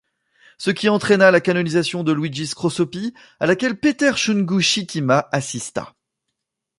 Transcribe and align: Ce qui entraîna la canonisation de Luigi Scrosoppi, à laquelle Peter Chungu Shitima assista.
Ce 0.57 0.71
qui 0.71 0.89
entraîna 0.89 1.29
la 1.29 1.41
canonisation 1.41 2.03
de 2.03 2.11
Luigi 2.11 2.47
Scrosoppi, 2.47 3.13
à 3.39 3.45
laquelle 3.45 3.79
Peter 3.79 4.13
Chungu 4.15 4.59
Shitima 4.59 5.29
assista. 5.31 5.93